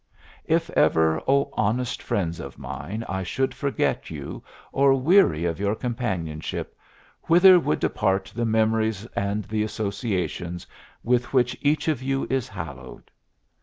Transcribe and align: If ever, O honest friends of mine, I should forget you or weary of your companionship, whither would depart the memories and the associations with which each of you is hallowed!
If 0.47 0.71
ever, 0.71 1.21
O 1.27 1.51
honest 1.53 2.01
friends 2.01 2.39
of 2.39 2.57
mine, 2.57 3.05
I 3.07 3.21
should 3.21 3.53
forget 3.53 4.09
you 4.09 4.43
or 4.71 4.95
weary 4.95 5.45
of 5.45 5.59
your 5.59 5.75
companionship, 5.75 6.75
whither 7.25 7.59
would 7.59 7.79
depart 7.79 8.31
the 8.35 8.43
memories 8.45 9.05
and 9.15 9.43
the 9.43 9.61
associations 9.61 10.65
with 11.03 11.31
which 11.33 11.55
each 11.61 11.87
of 11.87 12.01
you 12.01 12.25
is 12.31 12.47
hallowed! 12.47 13.11